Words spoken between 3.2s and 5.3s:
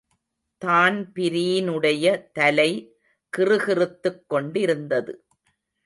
கிறுகிறுத்துக் கொண்டிருந்தது.